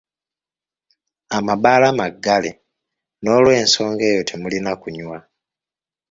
[1.37, 2.51] Amabaala maggale,
[3.23, 5.17] n’olw’ensonga eyo temulina kunywa.